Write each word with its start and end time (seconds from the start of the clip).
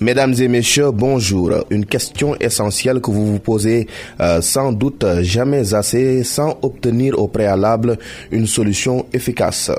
Mesdames 0.00 0.34
et 0.40 0.48
messieurs, 0.48 0.90
bonjour. 0.92 1.52
Une 1.68 1.84
question 1.84 2.34
essentielle 2.40 3.00
que 3.02 3.10
vous 3.10 3.26
vous 3.26 3.38
posez 3.38 3.86
euh, 4.20 4.40
sans 4.40 4.72
doute 4.72 5.04
jamais 5.20 5.74
assez 5.74 6.24
sans 6.24 6.58
obtenir 6.62 7.18
au 7.18 7.28
préalable 7.28 7.98
une 8.30 8.46
solution 8.46 9.04
efficace 9.12 9.70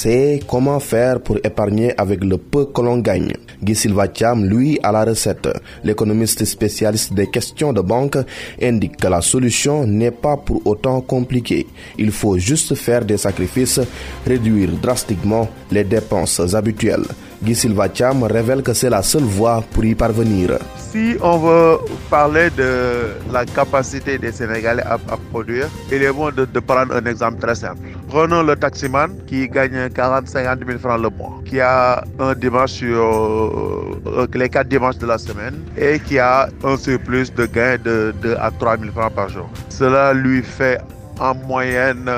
c'est 0.00 0.40
comment 0.46 0.78
faire 0.78 1.20
pour 1.20 1.38
épargner 1.38 1.92
avec 1.98 2.22
le 2.22 2.38
peu 2.38 2.66
que 2.66 2.80
l'on 2.80 2.98
gagne. 2.98 3.32
Guy 3.60 3.74
Silva 3.74 4.06
lui, 4.36 4.78
à 4.80 4.92
la 4.92 5.04
recette. 5.04 5.48
L'économiste 5.82 6.44
spécialiste 6.44 7.14
des 7.14 7.26
questions 7.28 7.72
de 7.72 7.80
banque 7.80 8.18
indique 8.62 8.96
que 8.96 9.08
la 9.08 9.20
solution 9.20 9.84
n'est 9.88 10.12
pas 10.12 10.36
pour 10.36 10.64
autant 10.66 11.00
compliquée. 11.00 11.66
Il 11.98 12.12
faut 12.12 12.38
juste 12.38 12.76
faire 12.76 13.04
des 13.04 13.16
sacrifices, 13.16 13.80
réduire 14.24 14.70
drastiquement 14.80 15.48
les 15.72 15.82
dépenses 15.82 16.54
habituelles. 16.54 17.08
Guy 17.42 17.54
Silva 17.54 17.86
révèle 18.22 18.62
que 18.62 18.72
c'est 18.72 18.90
la 18.90 19.02
seule 19.02 19.22
voie 19.22 19.62
pour 19.72 19.84
y 19.84 19.94
parvenir. 19.94 20.58
Si 20.76 21.16
on 21.20 21.38
veut 21.38 21.78
parler 22.10 22.50
de 22.50 23.12
la 23.32 23.44
capacité 23.44 24.18
des 24.18 24.32
Sénégalais 24.32 24.82
à, 24.82 24.98
produire, 25.30 25.68
il 25.92 26.02
est 26.02 26.12
bon 26.12 26.30
de, 26.34 26.44
prendre 26.60 26.96
un 26.96 27.04
exemple 27.04 27.40
très 27.40 27.54
simple. 27.54 27.80
Prenons 28.08 28.42
le 28.42 28.56
taximan 28.56 29.10
qui 29.26 29.48
gagne 29.48 29.86
40-50 29.88 30.66
000 30.66 30.78
francs 30.78 31.00
le 31.00 31.10
mois, 31.10 31.40
qui 31.44 31.60
a 31.60 32.02
un 32.18 32.34
dimanche 32.34 32.72
sur 32.72 33.04
euh, 33.04 34.26
les 34.34 34.48
quatre 34.48 34.68
dimanches 34.68 34.98
de 34.98 35.06
la 35.06 35.18
semaine 35.18 35.54
et 35.76 36.00
qui 36.00 36.18
a 36.18 36.48
un 36.64 36.76
surplus 36.76 37.30
de 37.36 37.46
gains 37.46 37.76
de 37.84 38.12
2 38.22 38.34
à 38.40 38.50
3 38.50 38.78
000 38.78 38.92
francs 38.92 39.12
par 39.12 39.28
jour. 39.28 39.48
Cela 39.68 40.12
lui 40.12 40.42
fait 40.42 40.80
en 41.20 41.34
moyenne 41.34 42.08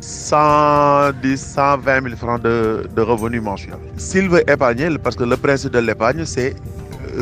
110, 0.00 1.36
120 1.36 2.02
000 2.02 2.16
francs 2.16 2.42
de, 2.42 3.00
revenus 3.00 3.42
mensuels. 3.42 3.78
S'il 3.96 4.28
veut 4.28 4.48
épargner, 4.50 4.88
parce 4.98 5.16
que 5.16 5.24
le 5.24 5.36
principe 5.36 5.72
de 5.72 5.78
l'épargne, 5.78 6.24
c'est 6.24 6.54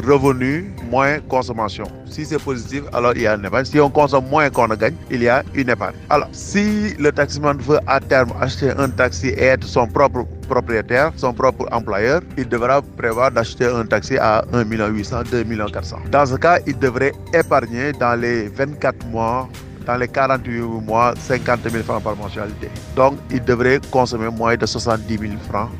revenu 0.02 0.72
moins 0.90 1.20
consommation. 1.20 1.84
Si 2.06 2.24
c'est 2.24 2.38
positif, 2.38 2.82
alors 2.92 3.12
il 3.14 3.22
y 3.22 3.26
a 3.26 3.34
une 3.34 3.44
épargne. 3.44 3.64
Si 3.64 3.78
on 3.80 3.90
consomme 3.90 4.26
moins 4.28 4.50
qu'on 4.50 4.68
ne 4.68 4.74
gagne, 4.76 4.94
il 5.10 5.22
y 5.22 5.28
a 5.28 5.42
une 5.54 5.70
épargne. 5.70 5.94
Alors, 6.10 6.28
si 6.32 6.94
le 6.98 7.12
taximan 7.12 7.56
veut 7.58 7.78
à 7.86 8.00
terme 8.00 8.32
acheter 8.40 8.70
un 8.76 8.88
taxi 8.88 9.28
et 9.28 9.44
être 9.44 9.66
son 9.66 9.86
propre 9.86 10.26
propriétaire, 10.48 11.12
son 11.16 11.32
propre 11.32 11.66
employeur, 11.72 12.20
il 12.36 12.48
devra 12.48 12.82
prévoir 12.96 13.30
d'acheter 13.30 13.66
un 13.66 13.86
taxi 13.86 14.16
à 14.18 14.44
1 14.52 14.64
800 14.64 15.22
2 15.30 15.44
400 15.72 15.96
Dans 16.10 16.26
ce 16.26 16.36
cas, 16.36 16.58
il 16.66 16.78
devrait 16.78 17.12
épargner 17.32 17.92
dans 17.92 18.18
les 18.20 18.48
24 18.48 19.06
mois 19.06 19.48
dans 19.86 19.96
les 19.96 20.08
48 20.08 20.60
mois 20.84 21.14
50 21.18 21.68
000 21.68 21.84
francs 21.84 22.02
par 22.02 22.16
mensualité. 22.16 22.70
Donc, 22.96 23.18
il 23.30 23.42
devrait 23.42 23.80
consommer 23.90 24.28
moins 24.30 24.56
de 24.56 24.66
70 24.66 25.18
000 25.18 25.32
francs 25.48 25.70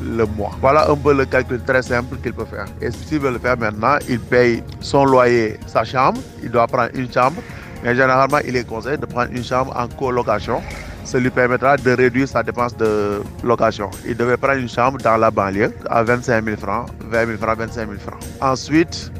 le 0.00 0.24
mois. 0.26 0.52
Voilà 0.60 0.90
un 0.90 0.96
peu 0.96 1.12
le 1.12 1.24
calcul 1.24 1.60
très 1.66 1.82
simple 1.82 2.16
qu'il 2.22 2.32
peut 2.32 2.44
faire. 2.44 2.66
Et 2.80 2.90
s'il 2.90 3.20
veut 3.20 3.32
le 3.32 3.38
faire 3.38 3.58
maintenant, 3.58 3.98
il 4.08 4.20
paye 4.20 4.62
son 4.80 5.04
loyer, 5.04 5.58
sa 5.66 5.84
chambre, 5.84 6.20
il 6.42 6.50
doit 6.50 6.66
prendre 6.66 6.90
une 6.94 7.12
chambre, 7.12 7.42
mais 7.82 7.94
généralement, 7.94 8.38
il 8.46 8.56
est 8.56 8.66
conseillé 8.66 8.96
de 8.96 9.06
prendre 9.06 9.30
une 9.32 9.44
chambre 9.44 9.74
en 9.76 9.88
colocation. 9.88 10.62
Ça 11.04 11.18
lui 11.18 11.30
permettra 11.30 11.76
de 11.76 11.90
réduire 11.92 12.28
sa 12.28 12.42
dépense 12.42 12.76
de 12.76 13.22
location. 13.42 13.90
Il 14.06 14.16
devait 14.16 14.36
prendre 14.36 14.58
une 14.58 14.68
chambre 14.68 14.98
dans 14.98 15.16
la 15.16 15.30
banlieue 15.30 15.72
à 15.88 16.02
25 16.02 16.44
000 16.44 16.56
francs, 16.58 16.88
20 17.08 17.26
000 17.26 17.38
francs, 17.38 17.58
25 17.58 17.88
000 17.88 17.98
francs. 17.98 18.20
Ensuite, 18.42 19.10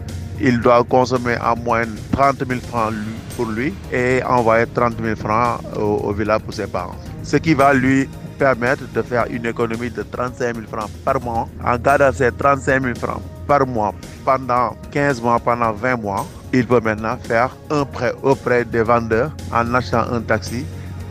il 0.40 0.60
doit 0.60 0.84
consommer 0.84 1.36
en 1.40 1.56
moyenne 1.56 1.96
30 2.12 2.44
000 2.46 2.60
francs 2.60 2.92
pour 3.36 3.46
lui 3.46 3.74
et 3.92 4.22
envoyer 4.24 4.66
30 4.66 4.94
000 5.02 5.16
francs 5.16 5.60
au, 5.76 6.12
village 6.12 6.40
pour 6.42 6.54
ses 6.54 6.66
parents. 6.66 6.96
Ce 7.22 7.36
qui 7.36 7.54
va 7.54 7.74
lui 7.74 8.08
permettre 8.38 8.84
de 8.92 9.02
faire 9.02 9.26
une 9.30 9.46
économie 9.46 9.90
de 9.90 10.02
35 10.02 10.54
000 10.54 10.66
francs 10.70 10.90
par 11.04 11.20
mois. 11.20 11.48
En 11.64 11.76
gardant 11.76 12.12
ces 12.12 12.30
35 12.30 12.82
000 12.82 12.94
francs 12.94 13.22
par 13.46 13.66
mois 13.66 13.92
pendant 14.24 14.76
15 14.92 15.20
mois, 15.20 15.38
pendant 15.40 15.72
20 15.72 15.96
mois, 15.96 16.26
il 16.52 16.66
peut 16.66 16.80
maintenant 16.80 17.16
faire 17.22 17.56
un 17.70 17.84
prêt 17.84 18.14
auprès 18.22 18.64
des 18.64 18.82
vendeurs 18.82 19.32
en 19.52 19.74
achetant 19.74 20.04
un 20.12 20.20
taxi 20.20 20.64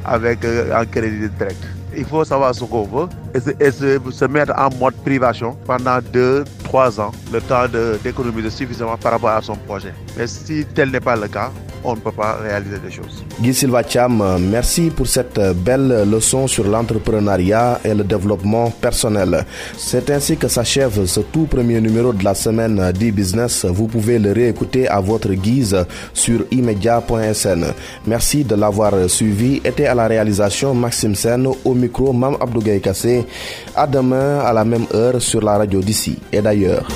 avec 0.05 0.43
euh, 0.45 0.73
un 0.75 0.85
crédit 0.85 1.29
direct. 1.37 1.63
Il 1.99 2.05
faut 2.05 2.23
savoir 2.23 2.53
ce 2.53 2.63
qu'on 2.63 2.83
veut 2.83 3.07
et, 3.33 3.71
se, 3.71 4.25
mettre 4.25 4.53
en 4.55 4.69
mode 4.77 4.93
privation 4.97 5.57
pendant 5.65 5.97
2-3 5.97 7.01
ans, 7.01 7.11
le 7.33 7.41
temps 7.41 7.65
d'économiser 8.03 8.51
suffisamment 8.51 8.97
par 8.97 9.13
rapport 9.13 9.31
à 9.31 9.41
son 9.41 9.55
projet. 9.55 9.93
Mais 10.15 10.27
si 10.27 10.63
tel 10.75 10.91
n'est 10.91 10.99
pas 10.99 11.15
le 11.15 11.27
cas, 11.27 11.51
on 11.83 11.95
ne 11.95 11.99
peut 11.99 12.11
pas 12.11 12.37
réaliser 12.41 12.79
des 12.79 12.91
choses. 12.91 13.23
Guy 13.41 13.53
Silva 13.53 13.81
Cham, 13.87 14.23
merci 14.39 14.89
pour 14.89 15.07
cette 15.07 15.39
belle 15.55 16.09
leçon 16.09 16.47
sur 16.47 16.65
l'entrepreneuriat 16.67 17.79
et 17.83 17.93
le 17.93 18.03
développement 18.03 18.69
personnel. 18.71 19.45
C'est 19.77 20.09
ainsi 20.09 20.37
que 20.37 20.47
s'achève 20.47 21.05
ce 21.05 21.19
tout 21.21 21.45
premier 21.45 21.79
numéro 21.81 22.13
de 22.13 22.23
la 22.23 22.33
semaine 22.33 22.91
d'e-business. 22.91 23.65
Vous 23.65 23.87
pouvez 23.87 24.19
le 24.19 24.31
réécouter 24.31 24.87
à 24.87 24.99
votre 24.99 25.33
guise 25.33 25.77
sur 26.13 26.45
immedia.sn. 26.51 27.65
Merci 28.05 28.43
de 28.43 28.55
l'avoir 28.55 28.93
suivi. 29.09 29.61
Était 29.63 29.87
à 29.87 29.95
la 29.95 30.07
réalisation 30.07 30.73
Maxime 30.73 31.15
Sen, 31.15 31.47
au 31.63 31.73
micro 31.73 32.13
Mam 32.13 32.37
Abdou 32.39 32.61
Kassé. 32.81 33.25
À 33.75 33.87
demain 33.87 34.39
à 34.39 34.53
la 34.53 34.65
même 34.65 34.85
heure 34.93 35.21
sur 35.21 35.41
la 35.41 35.57
radio 35.57 35.79
d'ici 35.81 36.17
et 36.31 36.41
d'ailleurs. 36.41 36.87